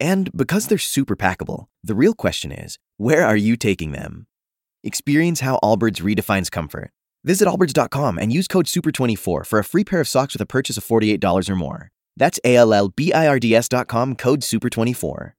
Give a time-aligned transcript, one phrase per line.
[0.00, 4.26] And because they're super packable, the real question is where are you taking them?
[4.82, 6.90] Experience how Allbirds redefines comfort.
[7.22, 10.78] Visit allbirds.com and use code SUPER24 for a free pair of socks with a purchase
[10.78, 11.90] of $48 or more.
[12.16, 15.32] That's A L L B I R D S.com code SUPER24.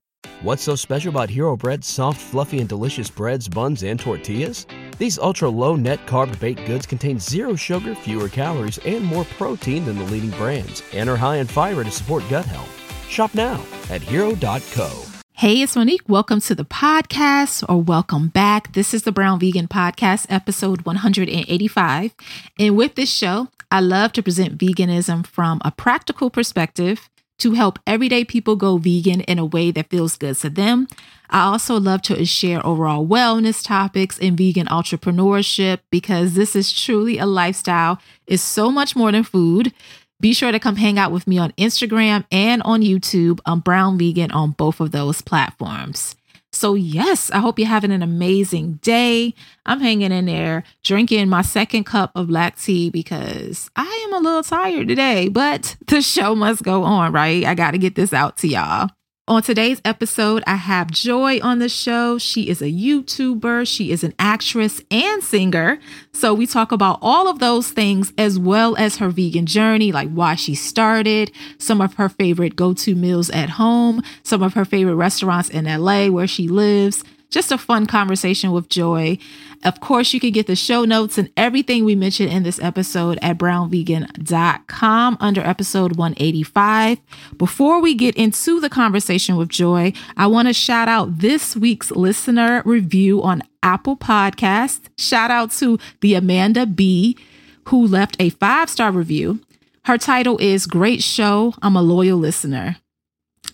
[0.44, 4.68] What's so special about Hero Bread's soft, fluffy, and delicious breads, buns, and tortillas?
[4.98, 9.86] These ultra low net carb baked goods contain zero sugar, fewer calories, and more protein
[9.86, 12.91] than the leading brands, and are high in fiber to support gut health.
[13.12, 15.06] Shop now at hero.co.
[15.34, 16.08] Hey, it's Monique.
[16.08, 18.74] Welcome to the podcast or welcome back.
[18.74, 22.14] This is the Brown Vegan Podcast, episode 185.
[22.58, 27.80] And with this show, I love to present veganism from a practical perspective to help
[27.88, 30.88] everyday people go vegan in a way that feels good to them.
[31.30, 37.18] I also love to share overall wellness topics and vegan entrepreneurship because this is truly
[37.18, 38.00] a lifestyle.
[38.28, 39.74] It's so much more than food.
[40.22, 43.40] Be sure to come hang out with me on Instagram and on YouTube.
[43.44, 46.16] I'm Brown Vegan on both of those platforms.
[46.52, 49.34] So, yes, I hope you're having an amazing day.
[49.66, 54.20] I'm hanging in there, drinking my second cup of black tea because I am a
[54.20, 57.44] little tired today, but the show must go on, right?
[57.44, 58.92] I got to get this out to y'all.
[59.32, 62.18] On today's episode, I have Joy on the show.
[62.18, 65.80] She is a YouTuber, she is an actress and singer.
[66.12, 70.10] So, we talk about all of those things as well as her vegan journey, like
[70.10, 74.66] why she started, some of her favorite go to meals at home, some of her
[74.66, 77.02] favorite restaurants in LA where she lives.
[77.32, 79.18] Just a fun conversation with Joy.
[79.64, 83.18] Of course, you can get the show notes and everything we mentioned in this episode
[83.22, 87.00] at brownvegan.com under episode 185.
[87.38, 91.90] Before we get into the conversation with Joy, I want to shout out this week's
[91.92, 94.90] listener review on Apple Podcast.
[94.98, 97.18] Shout out to the Amanda B,
[97.70, 99.40] who left a five star review.
[99.86, 101.54] Her title is Great Show.
[101.62, 102.76] I'm a loyal listener.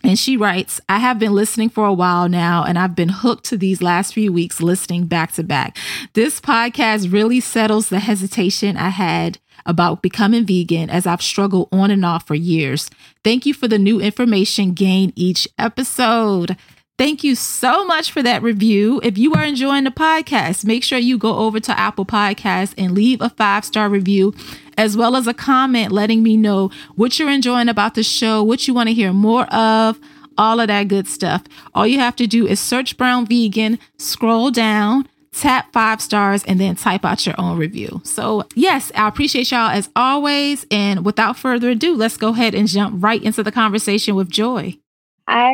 [0.04, 3.46] And she writes, I have been listening for a while now, and I've been hooked
[3.46, 5.78] to these last few weeks listening back to back.
[6.14, 11.92] This podcast really settles the hesitation I had about becoming vegan as I've struggled on
[11.92, 12.90] and off for years.
[13.24, 16.56] Thank you for the new information gained each episode.
[16.98, 19.00] Thank you so much for that review.
[19.04, 22.94] If you are enjoying the podcast, make sure you go over to Apple Podcasts and
[22.94, 24.34] leave a five star review,
[24.80, 28.68] as well as a comment letting me know what you're enjoying about the show, what
[28.68, 30.00] you want to hear more of,
[30.40, 31.44] all of that good stuff.
[31.76, 36.60] All you have to do is search Brown Vegan, scroll down, tap five stars, and
[36.60, 38.02] then type out your own review.
[38.06, 40.66] So, yes, I appreciate y'all as always.
[40.72, 44.80] And without further ado, let's go ahead and jump right into the conversation with Joy.
[45.28, 45.54] I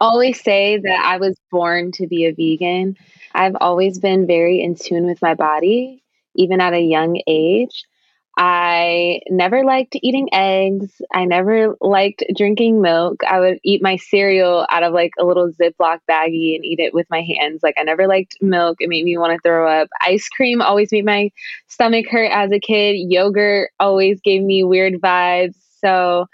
[0.00, 2.96] always say that I was born to be a vegan.
[3.34, 6.02] I've always been very in tune with my body,
[6.34, 7.84] even at a young age.
[8.38, 11.00] I never liked eating eggs.
[11.10, 13.24] I never liked drinking milk.
[13.26, 16.92] I would eat my cereal out of like a little Ziploc baggie and eat it
[16.92, 17.60] with my hands.
[17.62, 18.76] Like, I never liked milk.
[18.80, 19.88] It made me want to throw up.
[20.02, 21.30] Ice cream always made my
[21.68, 22.96] stomach hurt as a kid.
[23.08, 25.54] Yogurt always gave me weird vibes.
[25.80, 26.26] So,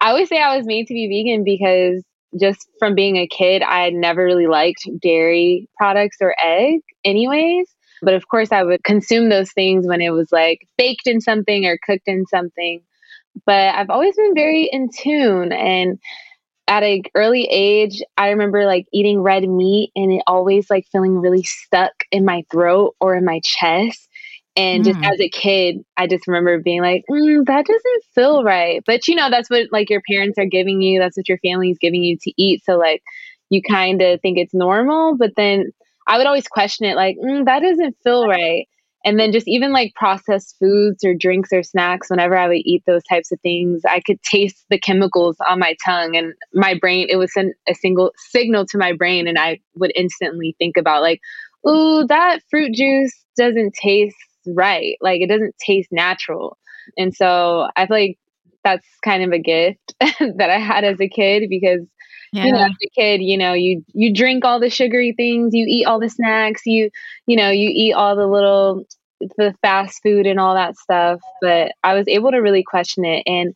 [0.00, 2.02] I always say I was made to be vegan because
[2.40, 7.66] just from being a kid, I never really liked dairy products or egg, anyways.
[8.02, 11.64] But of course, I would consume those things when it was like baked in something
[11.64, 12.82] or cooked in something.
[13.46, 15.52] But I've always been very in tune.
[15.52, 15.98] And
[16.66, 21.18] at an early age, I remember like eating red meat and it always like feeling
[21.18, 24.08] really stuck in my throat or in my chest.
[24.56, 25.12] And just mm.
[25.12, 28.82] as a kid, I just remember being like, mm, that doesn't feel right.
[28.86, 31.00] But you know, that's what like your parents are giving you.
[31.00, 32.62] That's what your family is giving you to eat.
[32.64, 33.02] So like
[33.50, 35.16] you kind of think it's normal.
[35.16, 35.72] But then
[36.06, 38.68] I would always question it like, mm, that doesn't feel right.
[39.04, 42.84] And then just even like processed foods or drinks or snacks, whenever I would eat
[42.86, 47.08] those types of things, I could taste the chemicals on my tongue and my brain,
[47.10, 49.28] it was a single signal to my brain.
[49.28, 51.20] And I would instantly think about like,
[51.68, 54.96] ooh, that fruit juice doesn't taste right.
[55.00, 56.58] Like it doesn't taste natural.
[56.96, 58.18] And so I feel like
[58.62, 61.80] that's kind of a gift that I had as a kid because
[62.32, 62.46] yeah.
[62.46, 65.66] you know as a kid you know you you drink all the sugary things you
[65.68, 66.90] eat all the snacks you
[67.26, 68.84] you know you eat all the little
[69.36, 73.22] the fast food and all that stuff but I was able to really question it
[73.26, 73.54] and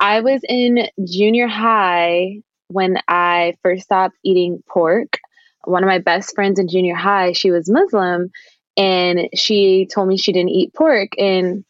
[0.00, 5.18] I was in junior high when I first stopped eating pork.
[5.64, 8.30] One of my best friends in junior high, she was Muslim,
[8.76, 11.10] and she told me she didn't eat pork.
[11.18, 11.64] And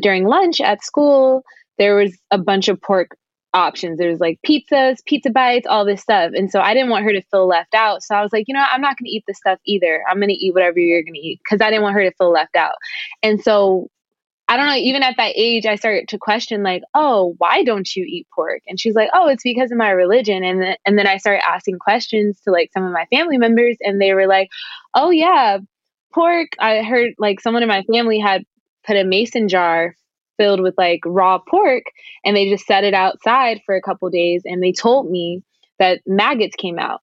[0.00, 1.42] during lunch at school,
[1.78, 3.16] there was a bunch of pork
[3.54, 3.98] options.
[3.98, 6.32] There was like pizzas, pizza bites, all this stuff.
[6.34, 8.02] And so I didn't want her to feel left out.
[8.02, 10.02] So I was like, you know, I'm not going to eat this stuff either.
[10.08, 12.16] I'm going to eat whatever you're going to eat because I didn't want her to
[12.16, 12.74] feel left out.
[13.22, 13.88] And so
[14.48, 17.96] I don't know, even at that age, I started to question, like, oh, why don't
[17.96, 18.62] you eat pork?
[18.68, 20.44] And she's like, oh, it's because of my religion.
[20.44, 23.76] And then, and then I started asking questions to like some of my family members,
[23.80, 24.48] and they were like,
[24.94, 25.58] oh, yeah,
[26.16, 26.48] pork.
[26.58, 28.42] I heard like someone in my family had
[28.84, 29.94] put a mason jar
[30.38, 31.84] filled with like raw pork
[32.24, 35.42] and they just set it outside for a couple days and they told me
[35.78, 37.02] that maggots came out.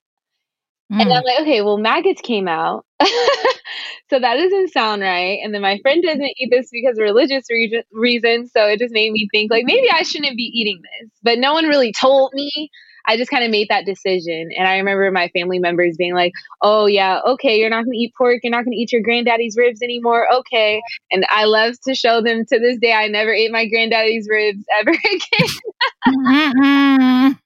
[0.92, 1.02] Mm.
[1.02, 2.84] And I'm like, okay, well, maggots came out.
[3.00, 5.38] so that doesn't sound right.
[5.42, 8.52] And then my friend doesn't eat this because of religious re- reasons.
[8.52, 11.10] So it just made me think, like, maybe I shouldn't be eating this.
[11.22, 12.70] But no one really told me.
[13.06, 14.50] I just kind of made that decision.
[14.56, 17.98] And I remember my family members being like, oh, yeah, okay, you're not going to
[17.98, 18.40] eat pork.
[18.42, 20.26] You're not going to eat your granddaddy's ribs anymore.
[20.32, 20.80] Okay.
[21.10, 24.64] And I love to show them to this day, I never ate my granddaddy's ribs
[24.80, 25.48] ever again.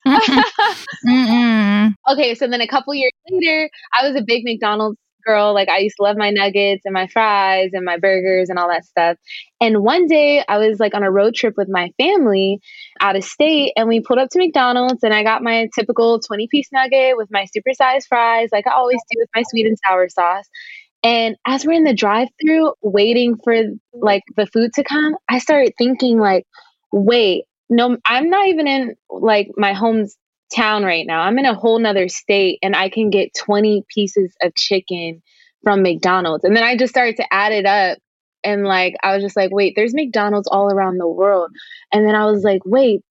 [2.10, 2.34] okay.
[2.34, 4.98] So then a couple years later, I was a big McDonald's
[5.28, 5.54] girl.
[5.54, 8.68] Like I used to love my nuggets and my fries and my burgers and all
[8.68, 9.16] that stuff.
[9.60, 12.60] And one day I was like on a road trip with my family
[13.00, 16.48] out of state and we pulled up to McDonald's and I got my typical 20
[16.48, 20.08] piece nugget with my supersized fries, like I always do with my sweet and sour
[20.08, 20.46] sauce.
[21.02, 23.54] And as we're in the drive through waiting for
[23.92, 26.44] like the food to come, I started thinking like,
[26.90, 30.16] wait, no, I'm not even in like my home's
[30.54, 31.20] town right now.
[31.20, 35.22] I'm in a whole nother state and I can get 20 pieces of chicken
[35.62, 36.44] from McDonald's.
[36.44, 37.98] And then I just started to add it up
[38.44, 41.50] and like I was just like, wait, there's McDonald's all around the world.
[41.92, 43.02] And then I was like, wait,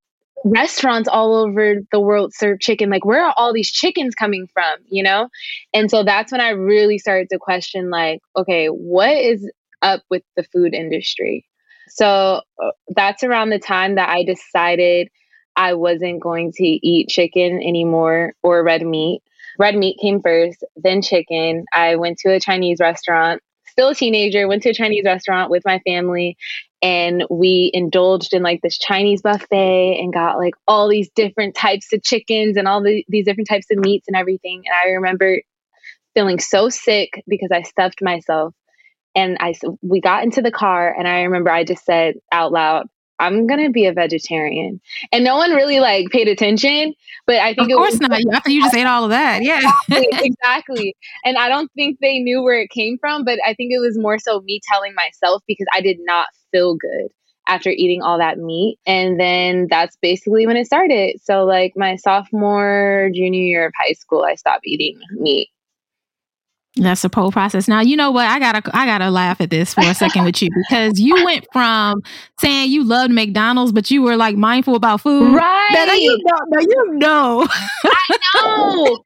[0.46, 2.90] restaurants all over the world serve chicken.
[2.90, 5.30] Like where are all these chickens coming from, you know?
[5.74, 9.50] And so that's when I really started to question like, okay, what is
[9.82, 11.46] up with the food industry?
[11.90, 15.10] So uh, that's around the time that I decided
[15.58, 19.22] I wasn't going to eat chicken anymore or red meat.
[19.60, 21.66] Red meat came first, then chicken.
[21.74, 25.64] I went to a Chinese restaurant, still a teenager, went to a Chinese restaurant with
[25.66, 26.38] my family
[26.82, 31.92] and we indulged in like this Chinese buffet and got like all these different types
[31.92, 34.64] of chickens and all the, these different types of meats and everything.
[34.66, 35.42] And I remember
[36.14, 38.54] feeling so sick because I stuffed myself.
[39.16, 42.86] And I we got into the car and I remember I just said out loud,
[43.20, 44.80] I'm gonna be a vegetarian,
[45.12, 46.94] and no one really like paid attention.
[47.26, 48.20] But I think of course was, not.
[48.34, 49.58] After you just ate all of that, yeah,
[49.90, 50.96] exactly, exactly.
[51.26, 53.98] And I don't think they knew where it came from, but I think it was
[53.98, 57.10] more so me telling myself because I did not feel good
[57.48, 58.78] after eating all that meat.
[58.86, 61.20] And then that's basically when it started.
[61.24, 65.50] So like my sophomore, junior year of high school, I stopped eating meat.
[66.76, 67.68] That's the whole process.
[67.68, 68.28] Now, you know what?
[68.28, 71.48] I gotta I gotta laugh at this for a second with you because you went
[71.52, 72.04] from
[72.40, 75.34] saying you loved McDonald's, but you were like mindful about food.
[75.34, 75.70] Right.
[75.72, 76.38] Now, you know.
[76.50, 77.48] Now you know.
[77.84, 79.04] I know.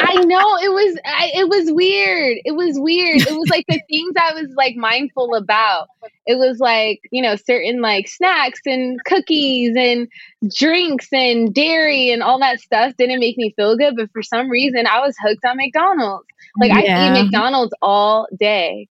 [0.00, 2.38] I know it was I, it was weird.
[2.44, 3.22] It was weird.
[3.22, 5.88] It was like the things I was like mindful about.
[6.26, 10.08] It was like, you know, certain like snacks and cookies and
[10.54, 14.48] drinks and dairy and all that stuff didn't make me feel good, but for some
[14.48, 16.26] reason I was hooked on McDonald's.
[16.58, 17.12] Like yeah.
[17.12, 18.88] I eat McDonald's all day.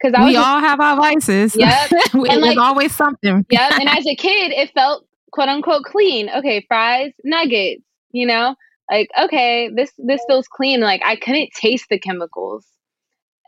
[0.00, 1.56] Cause I we just, all have our vices.
[1.56, 1.90] Yep.
[2.12, 3.44] and like, There's always something.
[3.50, 3.72] yep.
[3.72, 6.30] And as a kid, it felt quote unquote clean.
[6.30, 8.54] Okay, fries, nuggets, you know?
[8.90, 10.80] Like, okay, this this feels clean.
[10.80, 12.64] Like I couldn't taste the chemicals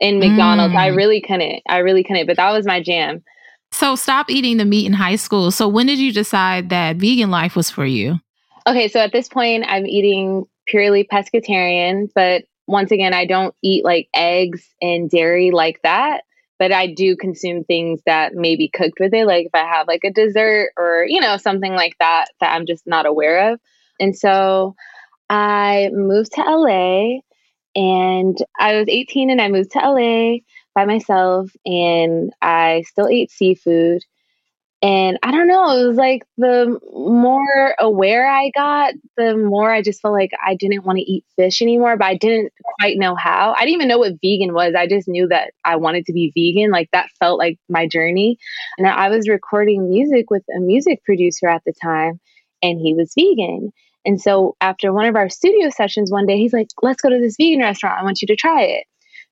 [0.01, 0.75] in McDonald's.
[0.75, 0.79] Mm.
[0.79, 1.63] I really couldn't.
[1.69, 2.27] I really couldn't.
[2.27, 3.23] But that was my jam.
[3.73, 5.51] So stop eating the meat in high school.
[5.51, 8.19] So when did you decide that vegan life was for you?
[8.67, 13.85] Okay, so at this point I'm eating purely pescatarian, but once again, I don't eat
[13.85, 16.23] like eggs and dairy like that,
[16.59, 19.27] but I do consume things that may be cooked with it.
[19.27, 22.67] Like if I have like a dessert or, you know, something like that that I'm
[22.67, 23.61] just not aware of.
[23.99, 24.75] And so
[25.31, 27.21] I moved to LA
[27.77, 30.39] and I was 18 and I moved to LA
[30.75, 34.03] by myself and I still ate seafood.
[34.83, 39.83] And I don't know, it was like the more aware I got, the more I
[39.83, 43.15] just felt like I didn't want to eat fish anymore, but I didn't quite know
[43.15, 43.53] how.
[43.53, 44.75] I didn't even know what vegan was.
[44.75, 46.71] I just knew that I wanted to be vegan.
[46.71, 48.39] Like that felt like my journey.
[48.79, 52.19] And I was recording music with a music producer at the time,
[52.63, 53.73] and he was vegan.
[54.05, 57.19] And so after one of our studio sessions one day, he's like, let's go to
[57.19, 57.99] this vegan restaurant.
[58.01, 58.85] I want you to try it.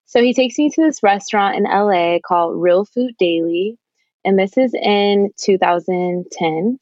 [0.05, 3.79] So he takes me to this restaurant in LA called Real Food Daily
[4.25, 6.79] and this is in 2010,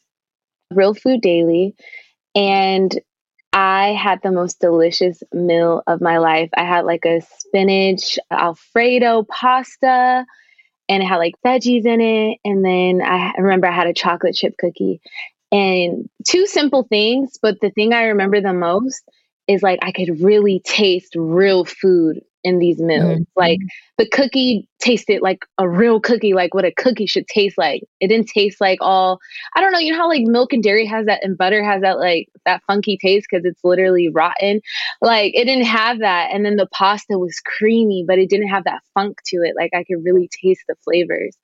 [0.73, 1.75] Real Food Daily.
[2.35, 2.99] And
[3.52, 6.50] I had the most delicious meal of my life.
[6.57, 10.26] I had like a spinach Alfredo pasta
[10.88, 12.38] and it had like veggies in it.
[12.45, 15.00] And then I remember I had a chocolate chip cookie
[15.53, 17.38] and two simple things.
[17.41, 19.03] But the thing I remember the most
[19.49, 23.03] is like I could really taste real food in these meals.
[23.03, 23.23] Mm-hmm.
[23.35, 23.59] Like
[23.99, 27.83] the cookie tasted like a real cookie, like what a cookie should taste like.
[27.99, 29.19] It didn't taste like all
[29.57, 31.83] I don't know, you know how like milk and dairy has that and butter has
[31.83, 34.61] that like that funky taste because it's literally rotten.
[35.03, 36.29] Like it didn't have that.
[36.33, 39.55] And then the pasta was creamy, but it didn't have that funk to it.
[39.57, 41.37] Like I could really taste the flavors.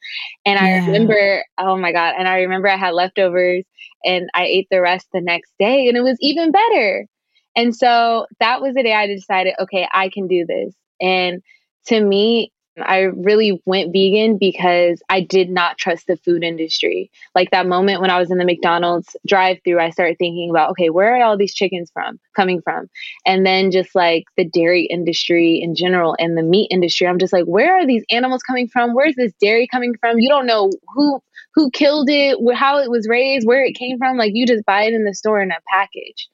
[0.46, 0.84] And yeah.
[0.84, 2.14] I remember, oh my God.
[2.16, 3.64] And I remember I had leftovers
[4.04, 7.08] and I ate the rest the next day and it was even better.
[7.56, 10.74] And so that was the day I decided, okay, I can do this.
[11.00, 11.42] And
[11.86, 17.10] to me, I really went vegan because I did not trust the food industry.
[17.34, 20.70] Like that moment when I was in the McDonald's drive through, I started thinking about,
[20.70, 22.88] okay, where are all these chickens from coming from?
[23.26, 27.32] And then just like the dairy industry in general and the meat industry, I'm just
[27.32, 28.94] like, where are these animals coming from?
[28.94, 30.18] Where's this dairy coming from?
[30.18, 31.20] You don't know who
[31.54, 34.16] who killed it, how it was raised, where it came from.
[34.16, 36.28] Like you just buy it in the store in a package.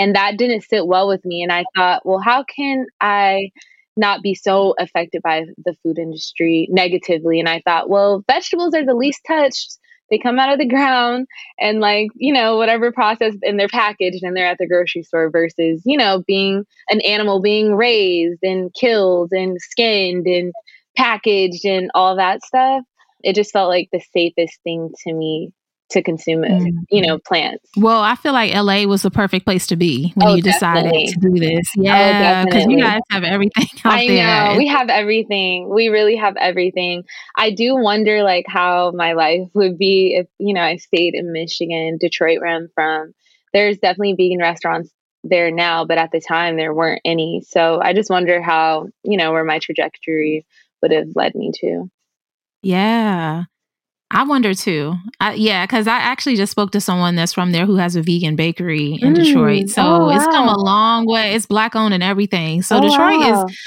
[0.00, 1.42] And that didn't sit well with me.
[1.42, 3.50] And I thought, well, how can I
[3.96, 7.38] not be so affected by the food industry negatively.
[7.38, 9.78] And I thought, well, vegetables are the least touched.
[10.10, 11.26] They come out of the ground
[11.60, 15.30] and like, you know, whatever process and they're packaged and they're at the grocery store
[15.30, 20.52] versus, you know, being an animal being raised and killed and skinned and
[20.96, 22.82] packaged and all that stuff.
[23.22, 25.52] It just felt like the safest thing to me
[25.90, 26.72] to consume it, mm.
[26.90, 27.68] you know, plants.
[27.76, 30.84] Well, I feel like LA was the perfect place to be when oh, you decided
[30.84, 31.06] definitely.
[31.06, 31.66] to do this.
[31.78, 34.52] Oh, yeah, because oh, you guys have everything out I there.
[34.52, 35.68] know we have everything.
[35.68, 37.04] We really have everything.
[37.36, 41.32] I do wonder like how my life would be if you know I stayed in
[41.32, 43.12] Michigan, Detroit, where I'm from.
[43.52, 44.90] There's definitely vegan restaurants
[45.24, 47.42] there now, but at the time there weren't any.
[47.46, 50.46] So I just wonder how you know where my trajectory
[50.82, 51.90] would have led me to.
[52.62, 53.44] Yeah.
[54.12, 54.96] I wonder too.
[55.20, 58.02] I, yeah, because I actually just spoke to someone that's from there who has a
[58.02, 59.24] vegan bakery in mm.
[59.24, 59.68] Detroit.
[59.68, 60.16] So oh, wow.
[60.16, 61.34] it's come a long way.
[61.34, 62.62] It's black owned and everything.
[62.62, 63.44] So oh, Detroit wow.
[63.46, 63.58] is,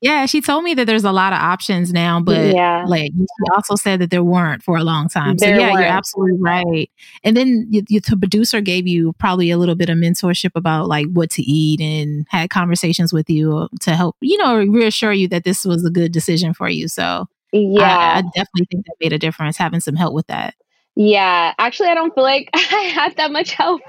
[0.00, 2.84] yeah, she told me that there's a lot of options now, but yeah.
[2.86, 5.38] like she also said that there weren't for a long time.
[5.38, 5.72] So yeah, weren't.
[5.80, 6.90] you're absolutely right.
[7.22, 10.88] And then you, you, the producer gave you probably a little bit of mentorship about
[10.88, 15.28] like what to eat and had conversations with you to help, you know, reassure you
[15.28, 16.88] that this was a good decision for you.
[16.88, 18.14] So yeah.
[18.14, 20.54] I, I definitely think that made a difference having some help with that.
[20.96, 21.54] Yeah.
[21.58, 23.80] Actually, I don't feel like I had that much help.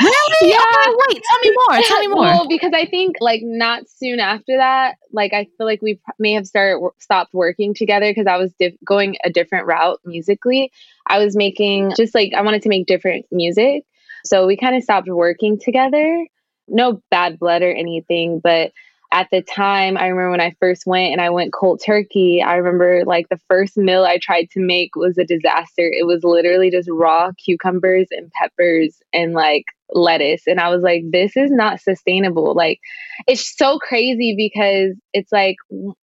[0.00, 0.14] really?
[0.42, 0.56] Yeah.
[0.56, 1.82] Okay, wait, tell me more.
[1.82, 2.22] Tell me more.
[2.22, 6.32] Well, because I think like not soon after that, like I feel like we may
[6.32, 8.52] have started stopped working together because I was
[8.84, 10.70] going a different route musically.
[11.06, 13.84] I was making just like I wanted to make different music,
[14.24, 16.26] so we kind of stopped working together.
[16.68, 18.72] No bad blood or anything, but
[19.10, 22.56] at the time, I remember when I first went and I went cold turkey, I
[22.56, 25.90] remember like the first meal I tried to make was a disaster.
[25.90, 30.42] It was literally just raw cucumbers and peppers and like lettuce.
[30.46, 32.54] And I was like, this is not sustainable.
[32.54, 32.80] Like,
[33.26, 35.56] it's so crazy because it's like,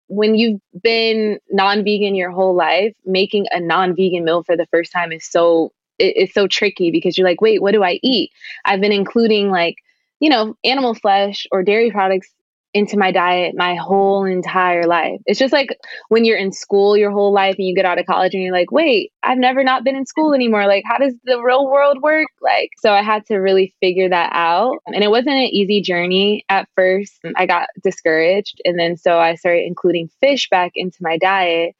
[0.07, 5.11] when you've been non-vegan your whole life, making a non-vegan meal for the first time
[5.11, 8.31] is so it's so tricky because you're like, wait, what do I eat?
[8.65, 9.75] I've been including like,
[10.19, 12.33] you know, animal flesh or dairy products
[12.73, 15.19] into my diet my whole entire life.
[15.25, 18.05] It's just like when you're in school your whole life and you get out of
[18.05, 20.67] college and you're like, wait, I've never not been in school anymore.
[20.67, 22.29] Like, how does the real world work?
[22.41, 24.77] Like, so I had to really figure that out.
[24.87, 27.19] And it wasn't an easy journey at first.
[27.35, 28.61] I got discouraged.
[28.63, 31.75] And then so I started including fish back into my diet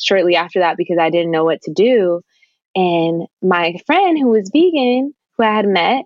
[0.00, 2.22] shortly after that because I didn't know what to do.
[2.76, 6.04] And my friend who was vegan, who I had met,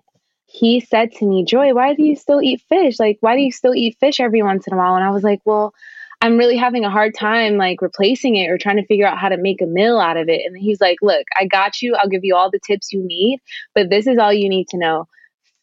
[0.51, 2.99] he said to me, Joy, why do you still eat fish?
[2.99, 4.95] Like, why do you still eat fish every once in a while?
[4.95, 5.73] And I was like, Well,
[6.19, 9.29] I'm really having a hard time like replacing it or trying to figure out how
[9.29, 10.41] to make a meal out of it.
[10.45, 11.95] And he's like, Look, I got you.
[11.95, 13.39] I'll give you all the tips you need,
[13.73, 15.07] but this is all you need to know.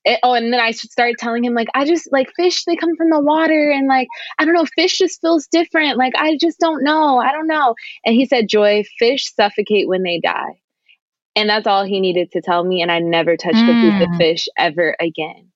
[0.07, 2.97] It, oh, and then I started telling him, like, I just like fish, they come
[2.97, 3.71] from the water.
[3.71, 5.99] And like, I don't know, fish just feels different.
[5.99, 7.19] Like, I just don't know.
[7.19, 7.75] I don't know.
[8.07, 10.61] And he said, Joy, fish suffocate when they die.
[11.39, 12.83] And that's all he needed to tell me.
[12.83, 13.69] And I never touched mm.
[13.69, 14.19] a piece of mm.
[14.19, 15.49] fish ever again.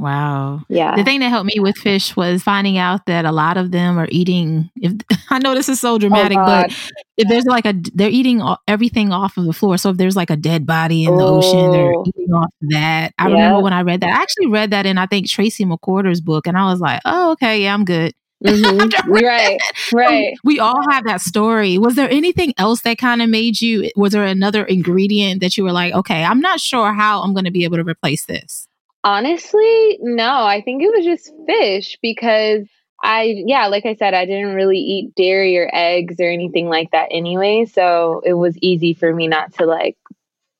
[0.00, 0.62] Wow.
[0.68, 0.94] Yeah.
[0.94, 3.98] The thing that helped me with fish was finding out that a lot of them
[3.98, 4.70] are eating.
[4.76, 4.92] If
[5.30, 6.70] I know this is so dramatic, oh but
[7.16, 9.76] if there's like a, they're eating everything off of the floor.
[9.76, 12.04] So if there's like a dead body in the ocean, they're oh.
[12.06, 13.12] eating off that.
[13.18, 13.34] I yeah.
[13.34, 14.10] remember when I read that.
[14.10, 17.32] I actually read that in I think Tracye McQuirter's book, and I was like, oh,
[17.32, 18.14] okay, yeah, I'm good.
[18.44, 19.10] Mm-hmm.
[19.24, 19.58] right,
[19.92, 20.36] right.
[20.44, 21.78] We all have that story.
[21.78, 23.90] Was there anything else that kind of made you?
[23.96, 27.46] Was there another ingredient that you were like, okay, I'm not sure how I'm going
[27.46, 28.68] to be able to replace this?
[29.04, 30.44] Honestly, no.
[30.44, 32.66] I think it was just fish because
[33.02, 36.90] I, yeah, like I said, I didn't really eat dairy or eggs or anything like
[36.90, 37.64] that anyway.
[37.64, 39.96] So it was easy for me not to like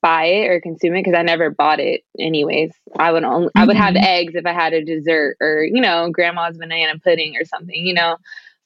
[0.09, 2.73] buy it or consume it because I never bought it anyways.
[2.99, 3.59] I would only, mm-hmm.
[3.59, 4.05] I would have mm-hmm.
[4.05, 7.93] eggs if I had a dessert or, you know, grandma's banana pudding or something, you
[7.93, 8.17] know.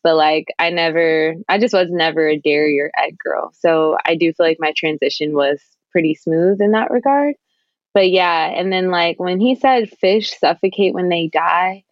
[0.05, 3.53] But like I never I just was never a dairy or egg girl.
[3.59, 7.35] So I do feel like my transition was pretty smooth in that regard.
[7.93, 11.83] But yeah, and then like when he said fish suffocate when they die,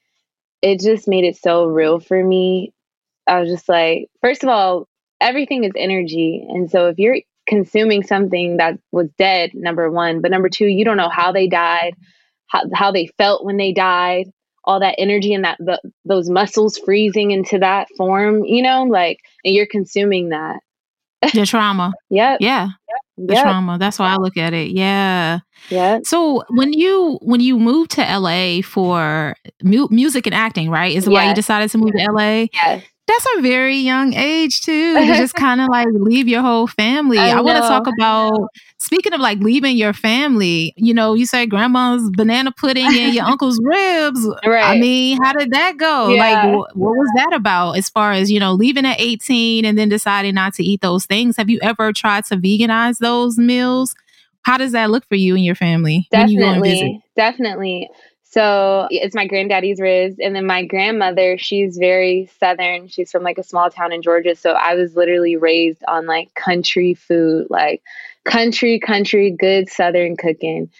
[0.62, 2.72] it just made it so real for me.
[3.26, 4.86] I was just like, first of all,
[5.20, 6.46] everything is energy.
[6.48, 7.18] And so if you're
[7.50, 11.48] consuming something that was dead, number one, but number two, you don't know how they
[11.48, 11.94] died,
[12.46, 14.30] how, how they felt when they died,
[14.64, 19.18] all that energy and that the, those muscles freezing into that form, you know, like,
[19.44, 20.60] and you're consuming that.
[21.34, 21.92] The trauma.
[22.08, 22.38] yep.
[22.40, 22.68] Yeah.
[23.18, 23.42] The yep.
[23.42, 23.78] trauma.
[23.78, 24.70] That's why I look at it.
[24.70, 25.40] Yeah.
[25.68, 25.98] Yeah.
[26.04, 30.96] So when you when you moved to LA for mu- music and acting, right?
[30.96, 31.12] Is yes.
[31.12, 32.46] why you decided to move to LA?
[32.54, 36.66] Yes that's a very young age too to just kind of like leave your whole
[36.66, 37.18] family.
[37.18, 38.48] I, I want to talk about
[38.78, 40.72] speaking of like leaving your family.
[40.76, 44.26] You know, you say grandma's banana pudding and your uncle's ribs.
[44.46, 44.76] Right.
[44.76, 46.08] I mean, how did that go?
[46.08, 46.20] Yeah.
[46.20, 47.76] Like, wh- what was that about?
[47.76, 51.06] As far as you know, leaving at eighteen and then deciding not to eat those
[51.06, 51.36] things.
[51.36, 53.94] Have you ever tried to veganize those meals?
[54.42, 56.08] How does that look for you and your family?
[56.10, 57.88] Definitely, definitely.
[58.30, 60.16] So it's my granddaddy's ribs.
[60.20, 62.86] And then my grandmother, she's very Southern.
[62.86, 64.36] She's from like a small town in Georgia.
[64.36, 67.82] So I was literally raised on like country food, like
[68.24, 70.70] country, country, good Southern cooking.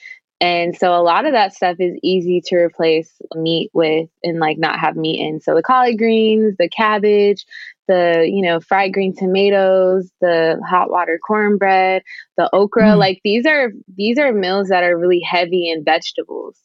[0.41, 4.57] And so a lot of that stuff is easy to replace meat with and like
[4.57, 5.41] not have meat in.
[5.41, 7.45] So the collard greens, the cabbage,
[7.89, 12.05] the, you know, fried green tomatoes, the hot water cornbread,
[12.37, 12.99] the okra, mm.
[12.99, 16.57] like these are these are meals that are really heavy in vegetables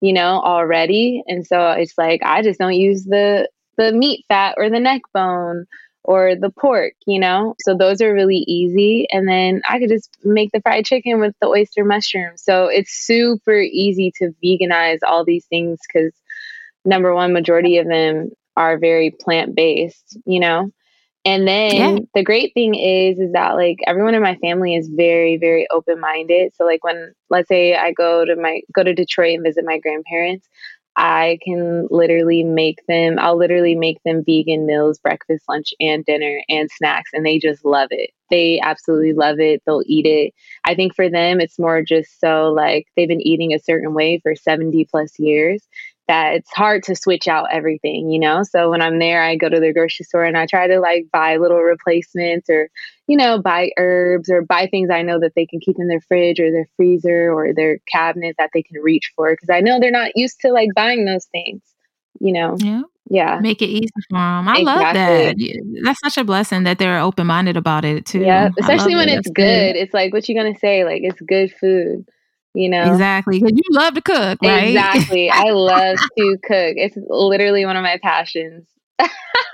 [0.00, 1.22] you know, already.
[1.26, 5.02] And so it's like I just don't use the the meat fat or the neck
[5.14, 5.66] bone
[6.04, 7.54] or the pork, you know?
[7.60, 9.06] So those are really easy.
[9.10, 12.42] And then I could just make the fried chicken with the oyster mushrooms.
[12.42, 16.12] So it's super easy to veganize all these things because
[16.84, 20.70] number one, majority of them are very plant based, you know?
[21.24, 21.98] And then yeah.
[22.14, 26.00] the great thing is is that like everyone in my family is very very open
[26.00, 26.52] minded.
[26.54, 29.78] So like when let's say I go to my go to Detroit and visit my
[29.78, 30.48] grandparents,
[30.96, 36.40] I can literally make them I'll literally make them vegan meals, breakfast, lunch and dinner
[36.48, 38.10] and snacks and they just love it.
[38.30, 39.62] They absolutely love it.
[39.66, 40.34] They'll eat it.
[40.64, 44.20] I think for them it's more just so like they've been eating a certain way
[44.20, 45.66] for 70 plus years
[46.08, 48.42] that it's hard to switch out everything, you know?
[48.42, 51.06] So when I'm there, I go to the grocery store and I try to like
[51.12, 52.70] buy little replacements or,
[53.06, 56.00] you know, buy herbs or buy things I know that they can keep in their
[56.00, 59.36] fridge or their freezer or their cabinet that they can reach for.
[59.36, 61.62] Cause I know they're not used to like buying those things,
[62.20, 62.56] you know?
[62.58, 62.82] Yeah.
[63.10, 63.38] Yeah.
[63.40, 64.48] Make it easy for them.
[64.48, 64.64] I exactly.
[64.64, 65.82] love that.
[65.84, 68.20] That's such a blessing that they're open minded about it too.
[68.20, 68.50] Yeah.
[68.58, 69.18] Especially when it.
[69.18, 69.34] it's good.
[69.34, 69.76] good.
[69.76, 70.84] It's like, what you going to say?
[70.84, 72.06] Like, it's good food
[72.54, 76.96] you know exactly because you love to cook right exactly i love to cook it's
[77.08, 78.66] literally one of my passions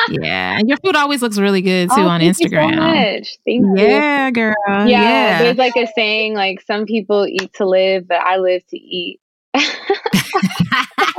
[0.08, 3.38] yeah and your food always looks really good too oh, on instagram so much.
[3.44, 4.32] thank you, yeah you.
[4.32, 8.36] girl yeah, yeah there's like a saying like some people eat to live but i
[8.36, 9.20] live to eat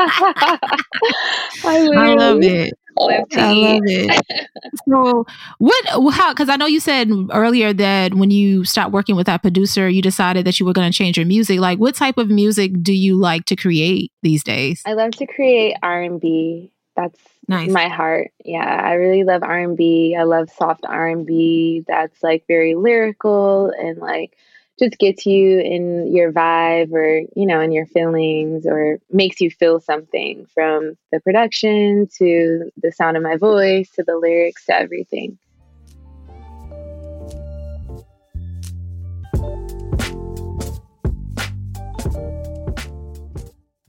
[1.64, 2.74] I, I love it.
[2.98, 4.48] I love it.
[4.90, 5.26] so,
[5.58, 6.14] what?
[6.14, 6.34] How?
[6.34, 10.02] Because I know you said earlier that when you stopped working with that producer, you
[10.02, 11.60] decided that you were going to change your music.
[11.60, 14.82] Like, what type of music do you like to create these days?
[14.86, 16.72] I love to create R and B.
[16.96, 17.70] That's nice.
[17.70, 18.32] my heart.
[18.44, 20.16] Yeah, I really love R and B.
[20.18, 21.84] I love soft R and B.
[21.88, 24.38] That's like very lyrical and like
[24.80, 29.50] just gets you in your vibe or you know in your feelings or makes you
[29.50, 34.76] feel something from the production to the sound of my voice to the lyrics to
[34.76, 35.38] everything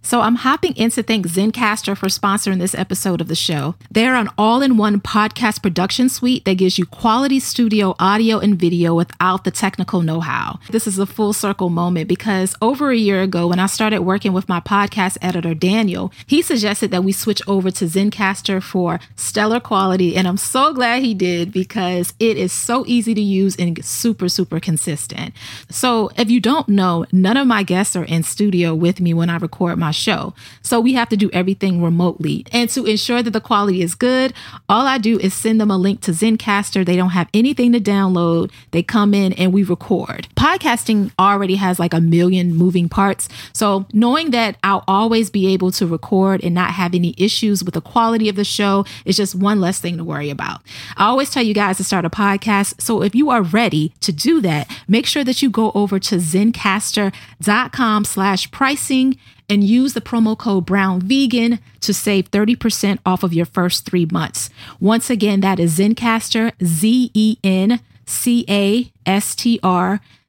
[0.06, 3.74] So I'm hopping in to thank Zencastr for sponsoring this episode of the show.
[3.90, 8.56] They're an all in one podcast production suite that gives you quality studio audio and
[8.56, 10.60] video without the technical know how.
[10.70, 14.32] This is a full circle moment because over a year ago, when I started working
[14.32, 19.58] with my podcast editor, Daniel, he suggested that we switch over to Zencastr for stellar
[19.58, 20.14] quality.
[20.14, 24.28] And I'm so glad he did because it is so easy to use and super,
[24.28, 25.34] super consistent.
[25.68, 29.30] So if you don't know, none of my guests are in studio with me when
[29.30, 30.34] I record my show.
[30.62, 32.46] So we have to do everything remotely.
[32.52, 34.32] And to ensure that the quality is good,
[34.68, 36.84] all I do is send them a link to Zencastr.
[36.84, 38.50] They don't have anything to download.
[38.70, 40.28] They come in and we record.
[40.36, 43.28] Podcasting already has like a million moving parts.
[43.52, 47.74] So knowing that I'll always be able to record and not have any issues with
[47.74, 50.60] the quality of the show is just one less thing to worry about.
[50.96, 52.80] I always tell you guys to start a podcast.
[52.80, 56.16] So if you are ready to do that, make sure that you go over to
[56.16, 63.32] zencastr.com slash pricing and use the promo code brown vegan to save 30% off of
[63.32, 64.50] your first three months.
[64.80, 67.80] Once again, that is Zencastr, Z-E-N-C-A-S-T-R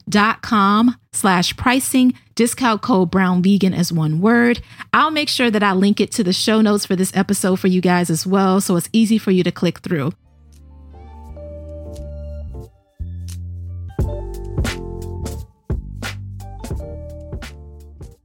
[0.09, 2.13] dot com slash pricing.
[2.35, 4.61] Discount code brown vegan as one word.
[4.93, 7.67] I'll make sure that i link it to the show notes for this episode for
[7.67, 10.11] you guys as well so it's easy for you to click through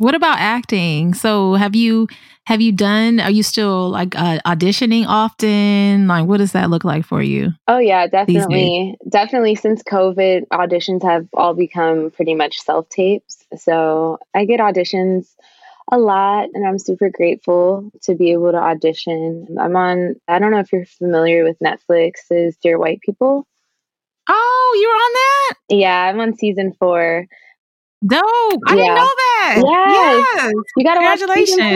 [0.02, 1.14] what about acting?
[1.14, 2.08] So have you
[2.44, 6.08] have you done are you still like uh, auditioning often?
[6.08, 7.50] Like what does that look like for you?
[7.68, 8.96] Oh yeah definitely.
[9.08, 15.34] Definitely since covid auditions have all become pretty much self tapes so i get auditions
[15.92, 19.46] a lot and i'm super grateful to be able to audition.
[19.60, 23.46] I'm on i don't know if you're familiar with netflix's dear white people.
[24.28, 25.54] Oh you're on that?
[25.68, 27.28] Yeah i'm on season four
[28.06, 28.22] Dope.
[28.66, 28.74] I yeah.
[28.74, 29.62] didn't know that.
[29.64, 30.26] Yes.
[30.36, 30.52] yes.
[30.76, 31.20] You got to watch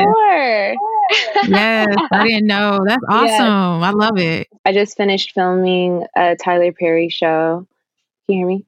[0.02, 0.74] four.
[1.48, 1.96] yes.
[2.10, 2.80] I didn't know.
[2.84, 3.26] That's awesome.
[3.28, 3.84] Yes.
[3.84, 4.48] I love it.
[4.64, 7.66] I just finished filming a Tyler Perry show.
[8.26, 8.66] Can you hear me?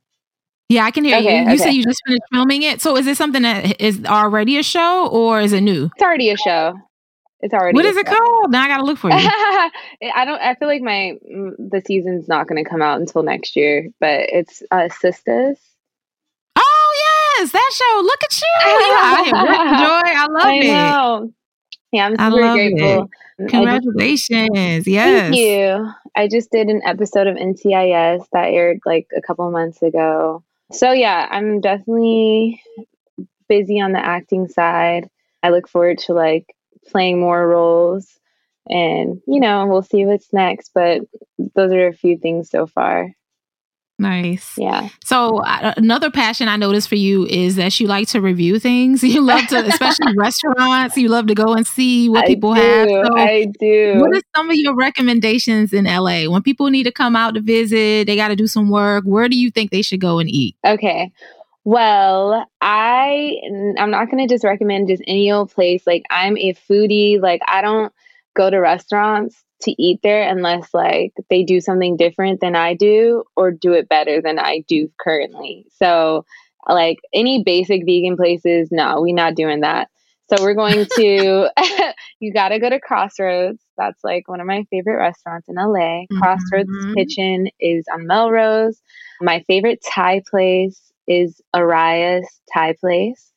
[0.69, 1.45] Yeah, I can hear okay, you.
[1.45, 1.57] You okay.
[1.57, 2.81] said you just finished filming it.
[2.81, 5.87] So is it something that is already a show or is it new?
[5.95, 6.79] It's already a show.
[7.41, 7.75] It's already.
[7.75, 8.51] What is it called?
[8.51, 9.17] Now I gotta look for you.
[9.17, 10.41] I don't.
[10.41, 14.29] I feel like my the season's not going to come out until next year, but
[14.29, 15.57] it's uh, Sistas
[17.53, 18.01] yes, that show.
[18.03, 18.55] Look at you.
[19.79, 20.11] joy.
[20.15, 21.35] I love I it.
[21.91, 23.09] Yeah, I'm super grateful.
[23.39, 23.49] It.
[23.49, 24.85] Congratulations.
[24.85, 25.21] Just, yes.
[25.23, 25.91] Thank you.
[26.17, 30.43] I just did an episode of NCIS that aired like a couple months ago.
[30.73, 32.61] So yeah, I'm definitely
[33.49, 35.09] busy on the acting side.
[35.43, 36.55] I look forward to like
[36.89, 38.19] playing more roles
[38.69, 41.03] and you know, we'll see what's next, but
[41.55, 43.15] those are a few things so far.
[44.01, 44.55] Nice.
[44.57, 44.89] Yeah.
[45.05, 49.03] So uh, another passion I noticed for you is that you like to review things.
[49.09, 50.97] You love to, especially restaurants.
[50.97, 52.89] You love to go and see what I people do, have.
[52.89, 53.95] So I do.
[53.99, 57.41] What are some of your recommendations in LA when people need to come out to
[57.41, 58.07] visit?
[58.07, 59.05] They got to do some work.
[59.05, 60.57] Where do you think they should go and eat?
[60.65, 61.11] Okay.
[61.65, 63.35] Well, I
[63.79, 65.87] I'm not going to just recommend just any old place.
[65.87, 67.21] Like I'm a foodie.
[67.21, 67.93] Like I don't
[68.35, 73.25] go to restaurants to eat there unless like they do something different than I do
[73.37, 75.67] or do it better than I do currently.
[75.77, 76.25] So
[76.69, 79.89] like any basic vegan places, no, we're not doing that.
[80.29, 81.51] So we're going to
[82.21, 83.63] you got to go to Crossroads.
[83.77, 86.05] That's like one of my favorite restaurants in LA.
[86.05, 86.19] Mm-hmm.
[86.19, 88.81] Crossroads Kitchen is on Melrose.
[89.21, 93.33] My favorite Thai place is Araya's Thai place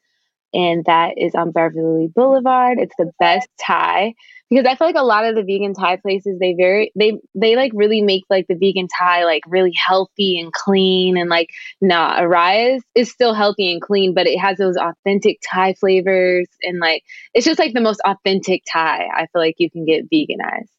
[0.54, 2.78] and that is on Beverly Boulevard.
[2.80, 4.14] It's the best Thai
[4.50, 7.56] because I feel like a lot of the vegan Thai places they very they they
[7.56, 12.20] like really make like the vegan Thai like really healthy and clean and like nah
[12.20, 17.04] Araya's is still healthy and clean but it has those authentic Thai flavors and like
[17.34, 20.70] it's just like the most authentic Thai I feel like you can get veganized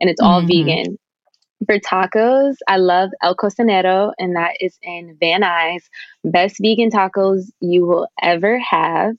[0.00, 0.66] and it's all mm-hmm.
[0.66, 0.98] vegan.
[1.66, 5.82] For tacos, I love El Cocinero, and that is in Van Nuys.
[6.24, 9.14] Best vegan tacos you will ever have.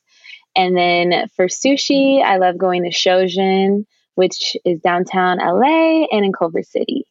[0.55, 3.85] And then for sushi, I love going to Shojin
[4.15, 7.05] which is downtown LA and in Culver City.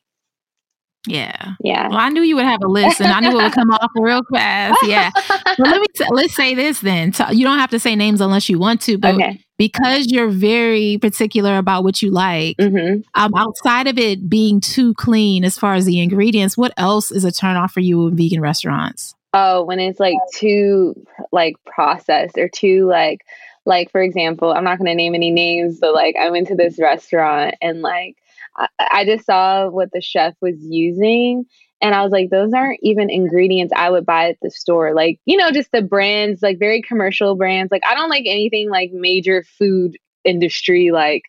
[1.07, 1.55] Yeah.
[1.61, 1.88] Yeah.
[1.88, 3.90] Well, I knew you would have a list and I knew it would come off
[3.96, 4.79] real fast.
[4.85, 5.11] Yeah.
[5.59, 7.12] Well, let me, t- let's say this then.
[7.12, 9.44] So you don't have to say names unless you want to, but okay.
[9.59, 13.00] because you're very particular about what you like, mm-hmm.
[13.14, 17.24] um, outside of it being too clean as far as the ingredients, what else is
[17.24, 19.14] a turn off for you in vegan restaurants?
[19.35, 20.94] Oh, when it's like too
[21.33, 23.21] like processed or too like
[23.66, 26.55] like, for example, I'm not going to name any names, but like I went to
[26.55, 28.16] this restaurant and like
[28.57, 31.45] I, I just saw what the chef was using.
[31.83, 34.95] And I was like, those aren't even ingredients I would buy at the store.
[34.95, 37.71] Like, you know, just the brands, like very commercial brands.
[37.71, 41.23] Like, I don't like anything like major food industry, like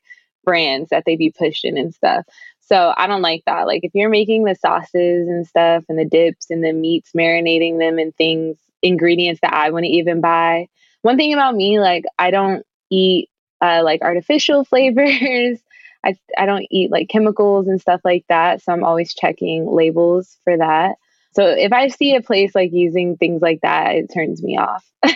[0.43, 2.25] brands that they be pushing and stuff.
[2.59, 3.67] So I don't like that.
[3.67, 7.79] Like, if you're making the sauces and stuff and the dips and the meats, marinating
[7.79, 10.67] them and things, ingredients that I want to even buy,
[11.01, 13.29] one thing about me, like I don't eat
[13.61, 15.59] uh, like artificial flavors.
[16.03, 18.61] I I don't eat like chemicals and stuff like that.
[18.61, 20.95] So I'm always checking labels for that.
[21.33, 24.85] So if I see a place like using things like that, it turns me off.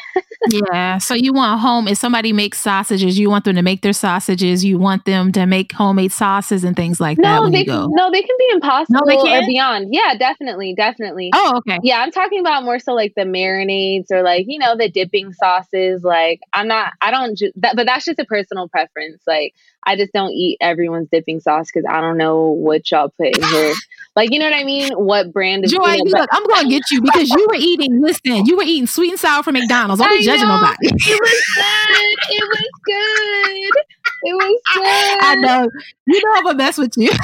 [0.50, 0.98] yeah.
[0.98, 4.64] So you want home if somebody makes sausages, you want them to make their sausages.
[4.64, 7.24] You want them to make homemade sauces and things like that.
[7.24, 9.44] No, they can, no, they can be impossible no, they can?
[9.44, 9.94] or beyond.
[9.94, 11.32] Yeah, definitely, definitely.
[11.36, 11.80] Oh, okay.
[11.84, 15.34] Yeah, I'm talking about more so like the marinades or like you know the dipping
[15.34, 16.04] sauces.
[16.04, 19.22] Like I'm not, I don't, ju- that, but that's just a personal preference.
[19.28, 19.54] Like
[19.86, 23.44] I just don't eat everyone's dipping sauce because I don't know what y'all put in
[23.44, 23.74] here.
[24.16, 24.94] like you know what I mean?
[24.94, 25.98] What brand of Joy?
[26.06, 28.02] Look, I'm gonna get you because you were eating.
[28.02, 30.02] Listen, you were eating sweet and sour from McDonald's.
[30.02, 30.56] Don't be judging know.
[30.56, 30.76] nobody.
[30.88, 32.18] it was good.
[32.32, 33.84] It was good.
[34.24, 34.84] It was good.
[35.22, 35.70] I know.
[36.08, 37.12] You know I'm gonna mess with you.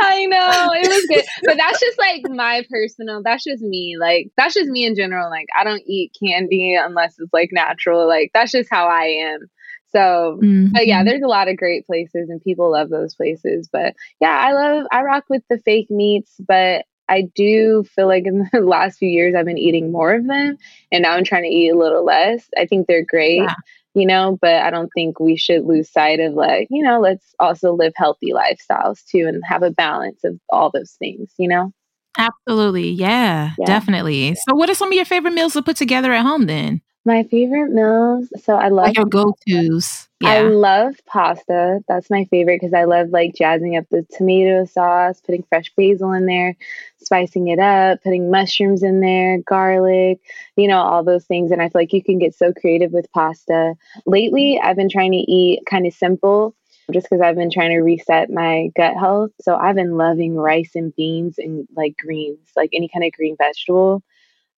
[0.00, 3.22] I know it was good, but that's just like my personal.
[3.22, 3.96] That's just me.
[3.98, 5.30] Like that's just me in general.
[5.30, 8.08] Like I don't eat candy unless it's like natural.
[8.08, 9.48] Like that's just how I am.
[9.94, 10.68] So, mm-hmm.
[10.72, 13.68] but yeah, there's a lot of great places and people love those places.
[13.70, 18.26] But yeah, I love, I rock with the fake meats, but I do feel like
[18.26, 20.56] in the last few years I've been eating more of them
[20.90, 22.48] and now I'm trying to eat a little less.
[22.56, 23.54] I think they're great, yeah.
[23.94, 27.34] you know, but I don't think we should lose sight of like, you know, let's
[27.38, 31.72] also live healthy lifestyles too and have a balance of all those things, you know?
[32.18, 32.90] Absolutely.
[32.90, 34.34] Yeah, yeah, definitely.
[34.34, 36.82] So, what are some of your favorite meals to put together at home then?
[37.04, 38.28] My favorite meals.
[38.44, 40.08] So I love like your go tos.
[40.20, 40.30] Yeah.
[40.30, 41.80] I love pasta.
[41.88, 46.12] That's my favorite because I love like jazzing up the tomato sauce, putting fresh basil
[46.12, 46.56] in there,
[46.98, 50.20] spicing it up, putting mushrooms in there, garlic,
[50.54, 51.50] you know, all those things.
[51.50, 53.74] And I feel like you can get so creative with pasta.
[54.06, 56.54] Lately, I've been trying to eat kind of simple
[56.92, 59.32] just because I've been trying to reset my gut health.
[59.40, 63.36] So I've been loving rice and beans and like greens, like any kind of green
[63.36, 64.04] vegetable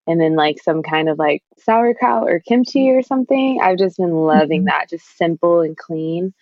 [0.07, 3.59] and then like some kind of like sauerkraut or kimchi or something.
[3.61, 4.67] I've just been loving mm-hmm.
[4.67, 6.33] that, just simple and clean.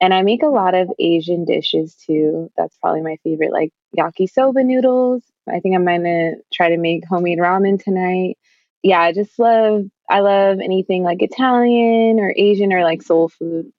[0.00, 2.50] And I make a lot of Asian dishes too.
[2.56, 5.22] That's probably my favorite, like yakisoba noodles.
[5.48, 8.36] I think I'm gonna try to make homemade ramen tonight.
[8.82, 13.72] Yeah, I just love I love anything like Italian or Asian or like soul food.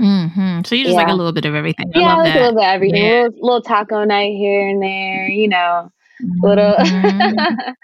[0.00, 0.62] Mm-hmm.
[0.64, 1.02] So you just yeah.
[1.02, 1.90] like a little bit of everything.
[1.94, 3.02] I yeah, like a little bit of everything.
[3.02, 3.22] Yeah.
[3.22, 5.90] Little, little taco night here and there, you know.
[6.22, 6.46] Mm-hmm.
[6.46, 6.74] Little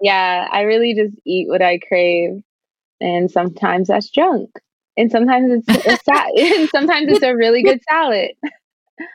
[0.00, 2.42] yeah, I really just eat what I crave.
[3.00, 4.50] And sometimes that's junk.
[4.96, 8.32] And sometimes it's a sa- and sometimes it's a really good salad.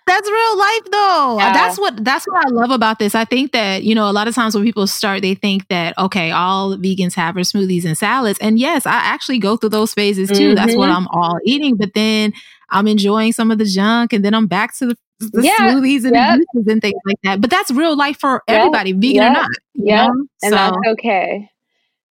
[0.06, 1.38] That's real life though.
[1.39, 1.54] Yeah.
[1.54, 3.15] That's what that's what I love about this.
[3.15, 5.98] I think that, you know, a lot of times when people start, they think that,
[5.98, 8.38] okay, all vegans have are smoothies and salads.
[8.39, 10.50] And yes, I actually go through those phases too.
[10.50, 10.56] Mm-hmm.
[10.56, 10.98] That's what mm-hmm.
[10.98, 11.78] I'm all eating.
[11.78, 12.34] But then
[12.70, 15.58] I'm enjoying some of the junk and then I'm back to the, the yeah.
[15.58, 16.39] smoothies and yep.
[16.39, 17.41] juices and things like that.
[17.41, 19.00] But that's real life for everybody, yep.
[19.00, 19.30] vegan yep.
[19.30, 19.50] or not.
[19.74, 20.08] Yeah.
[20.08, 21.50] And so, that's okay.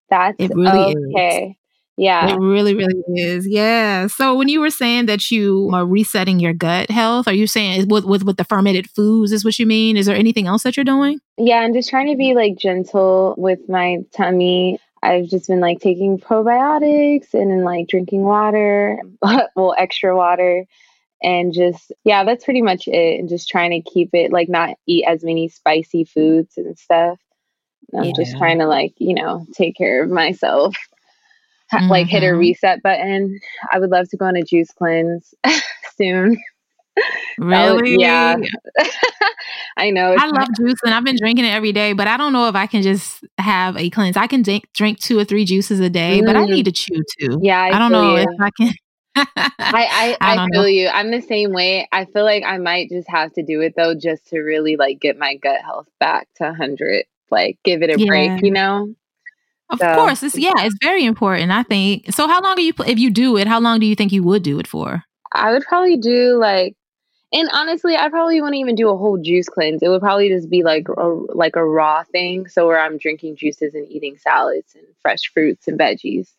[0.10, 1.50] That's it really okay.
[1.50, 1.56] Is.
[2.00, 2.30] Yeah.
[2.30, 3.46] It really, really is.
[3.46, 4.08] Yeah.
[4.08, 7.90] So when you were saying that you are resetting your gut health, are you saying
[7.90, 9.98] with, with, with the fermented foods is what you mean?
[9.98, 11.20] Is there anything else that you're doing?
[11.38, 14.80] Yeah, I'm just trying to be like gentle with my tummy.
[15.04, 20.66] I've just been like taking probiotics and then like drinking water, well, extra water.
[21.22, 23.20] And just, yeah, that's pretty much it.
[23.20, 27.20] And just trying to keep it like not eat as many spicy foods and stuff.
[27.94, 28.12] I'm yeah.
[28.16, 30.78] just trying to like, you know, take care of myself
[31.74, 31.90] mm-hmm.
[31.90, 32.40] like hit a mm-hmm.
[32.40, 33.40] reset button.
[33.72, 35.34] I would love to go on a juice cleanse
[35.98, 36.38] soon.
[37.38, 37.94] Really?
[37.94, 38.36] Would, yeah.
[39.78, 40.16] I know.
[40.18, 42.56] I love juice and I've been drinking it every day, but I don't know if
[42.56, 44.18] I can just have a cleanse.
[44.18, 46.26] I can drink, drink two or three juices a day, mm.
[46.26, 47.40] but I need to chew too.
[47.42, 47.62] Yeah.
[47.62, 48.24] I, I don't know you.
[48.24, 48.74] if I can.
[49.16, 50.68] I I, I, I feel know.
[50.68, 50.88] you.
[50.90, 51.88] I'm the same way.
[51.92, 55.00] I feel like I might just have to do it though, just to really like
[55.00, 57.06] get my gut health back to 100.
[57.32, 58.08] Like give it a yeah.
[58.08, 58.94] break, you know?
[59.70, 61.52] Of so, course, it's yeah, it's very important.
[61.52, 62.12] I think.
[62.12, 63.48] So, how long are you if you do it?
[63.48, 65.04] How long do you think you would do it for?
[65.32, 66.76] I would probably do like,
[67.32, 69.84] and honestly, I probably wouldn't even do a whole juice cleanse.
[69.84, 72.48] It would probably just be like a like a raw thing.
[72.48, 76.30] So where I'm drinking juices and eating salads and fresh fruits and veggies,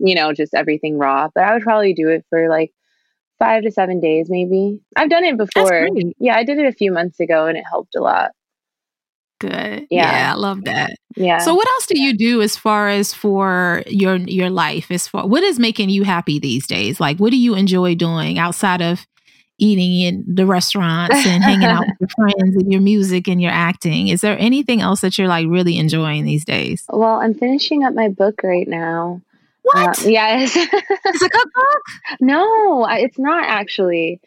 [0.00, 1.28] you know, just everything raw.
[1.34, 2.72] But I would probably do it for like
[3.40, 4.80] five to seven days, maybe.
[4.96, 5.88] I've done it before.
[6.18, 8.32] Yeah, I did it a few months ago, and it helped a lot.
[9.40, 9.86] Good.
[9.90, 10.10] Yeah.
[10.10, 10.32] yeah.
[10.32, 10.90] I love that.
[11.16, 11.38] Yeah.
[11.38, 14.90] So what else do you do as far as for your your life?
[14.90, 17.00] As far what is making you happy these days?
[17.00, 19.06] Like what do you enjoy doing outside of
[19.58, 23.50] eating in the restaurants and hanging out with your friends and your music and your
[23.52, 24.08] acting?
[24.08, 26.84] Is there anything else that you're like really enjoying these days?
[26.88, 29.20] Well, I'm finishing up my book right now.
[29.62, 30.04] What?
[30.04, 30.56] Uh, yes.
[30.56, 31.82] it's a cookbook?
[32.20, 34.20] No, it's not actually.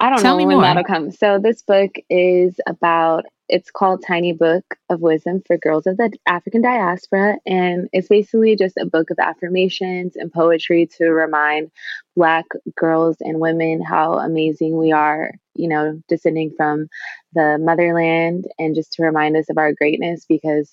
[0.00, 0.62] I don't Tell know when more.
[0.62, 1.10] that'll come.
[1.10, 6.12] So this book is about it's called Tiny Book of Wisdom for Girls of the
[6.26, 7.38] African Diaspora.
[7.46, 11.70] And it's basically just a book of affirmations and poetry to remind
[12.14, 16.88] Black girls and women how amazing we are, you know, descending from
[17.32, 20.70] the motherland and just to remind us of our greatness because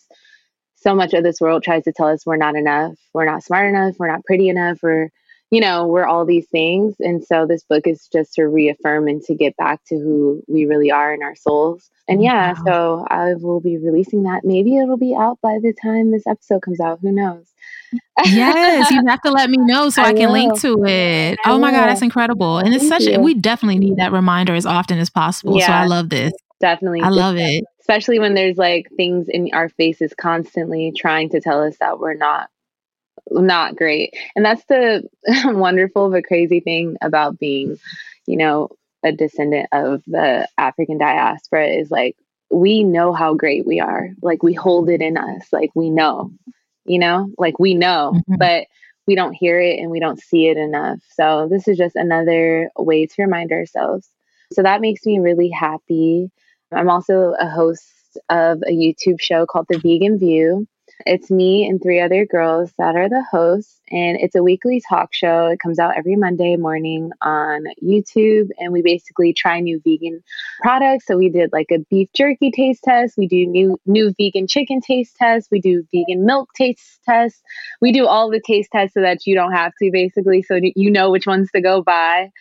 [0.76, 3.68] so much of this world tries to tell us we're not enough, we're not smart
[3.68, 5.10] enough, we're not pretty enough, or
[5.52, 6.96] you know, we're all these things.
[7.00, 10.66] And so this book is just to reaffirm and to get back to who we
[10.66, 11.90] really are in our souls.
[12.08, 12.64] And yeah, wow.
[12.66, 14.42] so I will be releasing that.
[14.44, 17.00] Maybe it'll be out by the time this episode comes out.
[17.02, 17.46] Who knows?
[18.26, 21.40] yes, you have to let me know so I, I can link to it.
[21.46, 21.80] I oh my will.
[21.80, 22.58] God, that's incredible.
[22.58, 23.20] And it's Thank such, you.
[23.20, 25.58] we definitely need that reminder as often as possible.
[25.58, 26.34] Yeah, so I love this.
[26.60, 27.02] Definitely.
[27.02, 27.64] I love it.
[27.80, 32.16] Especially when there's like things in our faces constantly trying to tell us that we're
[32.16, 32.50] not
[33.32, 34.14] not great.
[34.36, 35.04] And that's the
[35.46, 37.78] wonderful but crazy thing about being,
[38.26, 38.70] you know,
[39.04, 42.16] a descendant of the African diaspora is like
[42.50, 44.10] we know how great we are.
[44.22, 45.48] Like we hold it in us.
[45.52, 46.32] Like we know,
[46.86, 48.36] you know, like we know, mm-hmm.
[48.38, 48.68] but
[49.08, 51.00] we don't hear it and we don't see it enough.
[51.14, 54.10] So this is just another way to remind ourselves.
[54.52, 56.32] So that makes me really happy.
[56.72, 57.84] I'm also a host
[58.30, 60.68] of a YouTube show called The Vegan View.
[61.06, 65.14] It's me and three other girls that are the hosts, and it's a weekly talk
[65.14, 65.48] show.
[65.48, 70.24] It comes out every Monday morning on YouTube, and we basically try new vegan
[70.62, 71.06] products.
[71.06, 73.16] So we did like a beef jerky taste test.
[73.18, 75.50] We do new new vegan chicken taste test.
[75.52, 77.42] We do vegan milk taste test.
[77.82, 80.90] We do all the taste tests so that you don't have to, basically, so you
[80.90, 82.32] know which ones to go buy.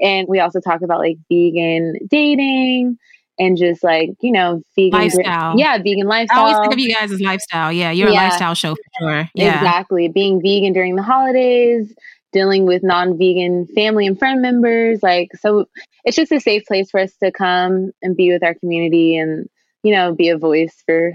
[0.00, 2.98] And we also talk about like vegan dating
[3.38, 5.58] and just like you know vegan lifestyle.
[5.58, 7.72] yeah vegan lifestyle i always think of you guys as lifestyle.
[7.72, 8.24] Yeah you're yeah.
[8.24, 9.30] a lifestyle show for sure.
[9.34, 9.56] Yeah.
[9.56, 10.08] Exactly.
[10.08, 11.94] Being vegan during the holidays
[12.32, 15.66] dealing with non-vegan family and friend members like so
[16.04, 19.48] it's just a safe place for us to come and be with our community and
[19.82, 21.12] you know be a voice for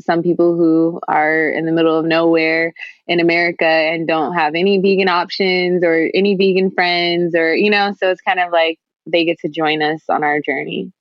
[0.00, 2.72] some people who are in the middle of nowhere
[3.06, 7.92] in America and don't have any vegan options or any vegan friends or you know
[7.98, 10.92] so it's kind of like they get to join us on our journey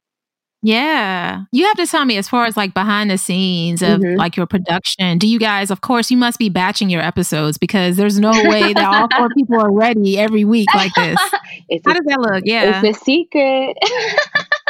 [0.61, 1.43] yeah.
[1.51, 4.17] You have to tell me as far as like behind the scenes of mm-hmm.
[4.17, 5.17] like your production.
[5.17, 8.73] Do you guys, of course, you must be batching your episodes because there's no way
[8.73, 11.17] that all four people are ready every week like this.
[11.19, 12.43] How a, does that look?
[12.45, 12.81] Yeah.
[12.83, 13.77] It's a secret.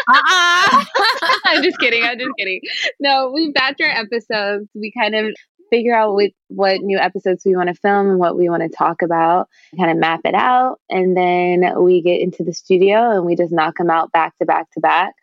[0.07, 0.85] uh-uh.
[1.45, 2.03] I'm just kidding.
[2.03, 2.61] I'm just kidding.
[2.99, 4.69] No, we batch our episodes.
[4.75, 5.33] We kind of
[5.71, 8.69] figure out what, what new episodes we want to film and what we want to
[8.69, 9.47] talk about,
[9.77, 10.79] kind of map it out.
[10.89, 14.45] And then we get into the studio and we just knock them out back to
[14.45, 15.13] back to back.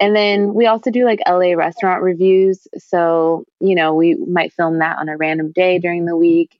[0.00, 2.66] And then we also do like LA restaurant reviews.
[2.78, 6.58] So, you know, we might film that on a random day during the week.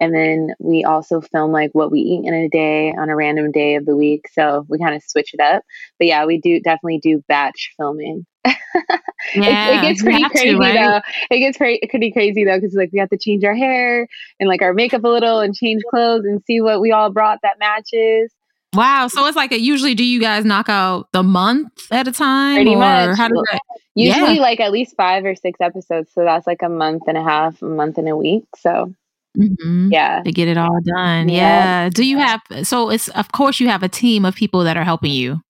[0.00, 3.50] And then we also film like what we eat in a day on a random
[3.50, 4.26] day of the week.
[4.32, 5.62] So we kind of switch it up.
[5.98, 8.24] But yeah, we do definitely do batch filming.
[8.44, 8.54] yeah,
[9.34, 10.74] it, it, gets pretty crazy to, right?
[10.74, 11.34] though.
[11.34, 14.06] It gets pretty, pretty crazy though because like we have to change our hair
[14.38, 17.40] and like our makeup a little and change clothes and see what we all brought
[17.42, 18.32] that matches.
[18.78, 19.08] Wow.
[19.08, 22.58] So it's like a, usually do you guys knock out the month at a time?
[22.58, 23.16] Pretty much.
[23.16, 23.60] How does that?
[23.96, 24.40] Usually yeah.
[24.40, 26.12] like at least five or six episodes.
[26.14, 28.44] So that's like a month and a half, a month and a week.
[28.56, 28.94] So
[29.36, 29.88] mm-hmm.
[29.90, 30.22] yeah.
[30.22, 31.28] To get it all done.
[31.28, 31.86] Yeah.
[31.86, 31.88] yeah.
[31.88, 34.84] Do you have, so it's, of course you have a team of people that are
[34.84, 35.40] helping you.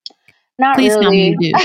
[0.59, 1.29] Not Please really.
[1.29, 1.53] you do.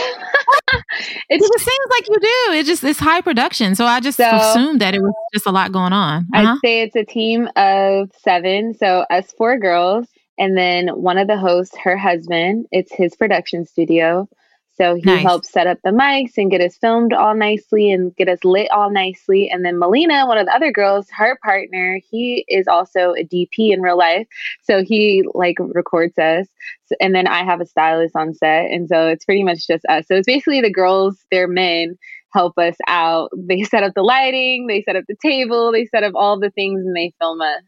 [1.30, 2.54] it just seems like you do.
[2.60, 3.73] It just it's high production.
[3.73, 6.28] So I just so, assumed that it was just a lot going on.
[6.34, 6.56] Uh-huh.
[6.56, 8.73] I'd say it's a team of seven.
[8.73, 10.08] So us four girls.
[10.43, 14.27] And then one of the hosts, her husband, it's his production studio.
[14.73, 15.23] So he nice.
[15.23, 18.69] helps set up the mics and get us filmed all nicely and get us lit
[18.69, 19.49] all nicely.
[19.49, 23.71] And then Melina, one of the other girls, her partner, he is also a DP
[23.71, 24.27] in real life.
[24.63, 26.47] So he like records us.
[26.88, 28.69] So, and then I have a stylist on set.
[28.69, 30.08] And so it's pretty much just us.
[30.10, 31.97] So it's basically the girls, their men
[32.34, 33.29] help us out.
[33.38, 36.49] They set up the lighting, they set up the table, they set up all the
[36.49, 37.63] things and they film us.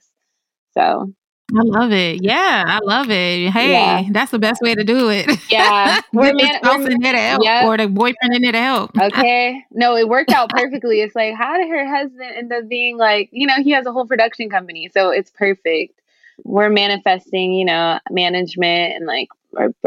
[0.74, 1.14] So
[1.54, 2.24] I love it.
[2.24, 3.52] Yeah, I love it.
[3.52, 4.04] Hey, yeah.
[4.12, 5.30] that's the best way to do it.
[5.50, 7.66] Yeah, we're man, we're, in to help, yep.
[7.66, 8.98] or the boyfriend in there to help.
[9.02, 11.02] okay, no, it worked out perfectly.
[11.02, 13.92] It's like, how did her husband end up being like, you know, he has a
[13.92, 16.02] whole production company, so it's perfect.
[16.44, 19.28] We're manifesting, you know, management and like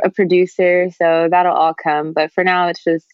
[0.05, 2.13] a producer, so that'll all come.
[2.13, 3.07] But for now, it's just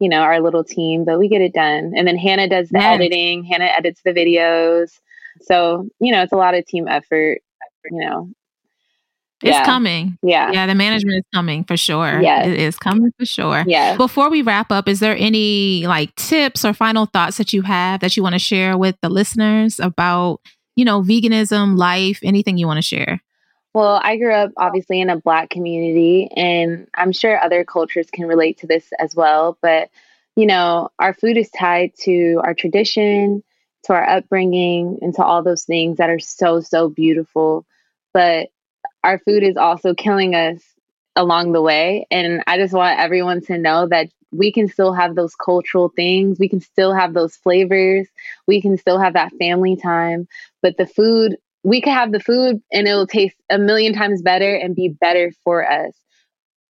[0.00, 1.92] you know our little team, but we get it done.
[1.94, 2.94] And then Hannah does the yes.
[2.94, 3.44] editing.
[3.44, 5.00] Hannah edits the videos.
[5.42, 7.40] So, you know, it's a lot of team effort
[7.90, 8.28] you know
[9.44, 9.64] it's yeah.
[9.64, 10.18] coming.
[10.22, 10.50] Yeah.
[10.52, 10.66] Yeah.
[10.66, 12.20] The management is coming for sure.
[12.22, 12.46] Yeah.
[12.46, 13.64] It is coming for sure.
[13.66, 13.96] Yeah.
[13.96, 18.00] Before we wrap up, is there any like tips or final thoughts that you have
[18.00, 20.40] that you want to share with the listeners about,
[20.76, 23.20] you know, veganism, life, anything you want to share?
[23.74, 28.26] Well, I grew up obviously in a black community, and I'm sure other cultures can
[28.26, 29.58] relate to this as well.
[29.60, 29.90] But,
[30.36, 33.42] you know, our food is tied to our tradition,
[33.84, 37.66] to our upbringing and to all those things that are so, so beautiful.
[38.14, 38.48] But
[39.04, 40.62] our food is also killing us
[41.16, 42.06] along the way.
[42.10, 46.38] And I just want everyone to know that we can still have those cultural things.
[46.40, 48.08] We can still have those flavors.
[48.46, 50.26] We can still have that family time.
[50.62, 54.22] But the food, we could have the food and it will taste a million times
[54.22, 55.94] better and be better for us.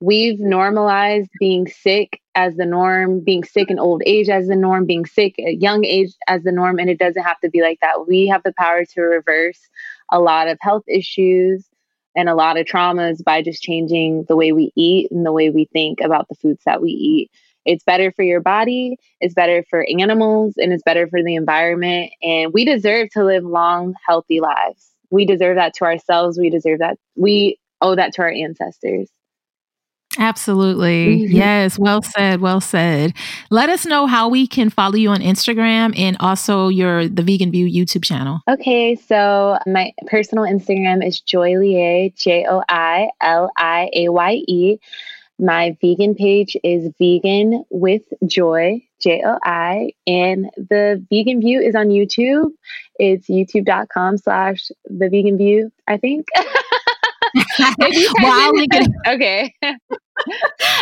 [0.01, 4.87] We've normalized being sick as the norm, being sick in old age as the norm,
[4.87, 6.79] being sick at young age as the norm.
[6.79, 8.09] And it doesn't have to be like that.
[8.09, 9.61] We have the power to reverse
[10.11, 11.67] a lot of health issues
[12.17, 15.51] and a lot of traumas by just changing the way we eat and the way
[15.51, 17.31] we think about the foods that we eat.
[17.67, 22.11] It's better for your body, it's better for animals, and it's better for the environment.
[22.23, 24.91] And we deserve to live long, healthy lives.
[25.11, 26.39] We deserve that to ourselves.
[26.39, 26.97] We deserve that.
[27.17, 29.11] We owe that to our ancestors.
[30.19, 31.19] Absolutely.
[31.19, 31.37] Mm-hmm.
[31.37, 31.79] Yes.
[31.79, 32.41] Well said.
[32.41, 33.15] Well said.
[33.51, 37.51] Let us know how we can follow you on Instagram and also your the Vegan
[37.51, 38.41] View YouTube channel.
[38.49, 38.97] Okay.
[38.97, 44.79] So my personal Instagram is Joi Liaye, J O I L I A Y E.
[45.39, 49.93] My vegan page is Vegan with Joi, J O I.
[50.07, 52.51] And the Vegan View is on YouTube.
[52.99, 56.27] It's youtube.com slash the vegan view, I think.
[57.35, 58.91] well, I'll link it.
[59.07, 59.55] Okay.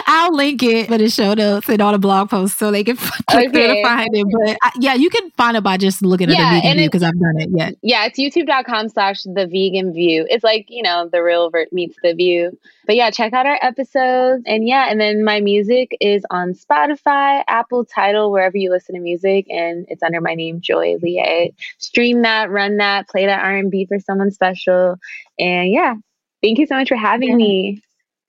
[0.07, 2.97] I'll link it for the show notes and all the blog posts so they can
[3.31, 3.83] click okay.
[3.83, 4.27] to find it.
[4.31, 6.87] But I, yeah, you can find it by just looking yeah, at the vegan view
[6.89, 7.49] because I've done it.
[7.53, 7.71] Yeah.
[7.83, 10.27] Yeah, it's youtube.com slash the vegan view.
[10.29, 12.59] It's like, you know, the real vert meets the view.
[12.87, 14.43] But yeah, check out our episodes.
[14.47, 19.01] And yeah, and then my music is on Spotify, Apple, Tidal, wherever you listen to
[19.01, 19.47] music.
[19.51, 21.55] And it's under my name, Joi Liaye.
[21.79, 24.97] Stream that, run that, play that R&B for someone special.
[25.39, 25.95] And yeah,
[26.43, 27.81] Thank you so much for having me.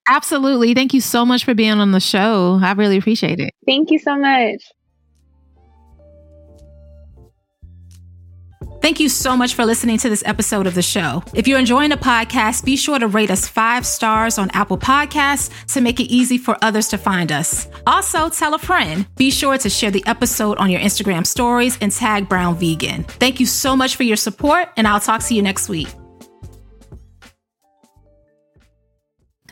[0.08, 0.74] Absolutely.
[0.74, 2.60] Thank you so much for being on the show.
[2.62, 3.54] I really appreciate it.
[3.66, 4.64] Thank you so much.
[8.82, 11.22] Thank you so much for listening to this episode of the show.
[11.34, 15.52] If you're enjoying the podcast, be sure to rate us five stars on Apple Podcasts
[15.74, 17.68] to make it easy for others to find us.
[17.86, 19.06] Also, tell a friend.
[19.18, 23.04] Be sure to share the episode on your Instagram stories and tag Brown Vegan.
[23.04, 25.90] Thank you so much for your support, and I'll talk to you next week.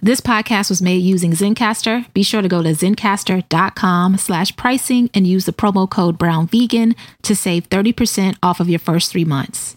[0.08, 2.06] This podcast was made using Zencastr.
[2.14, 7.36] Be sure to go to zencastr.com slash pricing and use the promo code brownvegan to
[7.36, 9.77] save 30% off of your first three months.